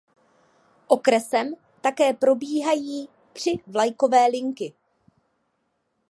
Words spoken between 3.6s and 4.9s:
vlakové linky.